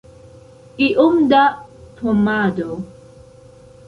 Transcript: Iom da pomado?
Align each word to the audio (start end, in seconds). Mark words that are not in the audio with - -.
Iom 0.85 1.17
da 1.31 1.43
pomado? 1.99 2.67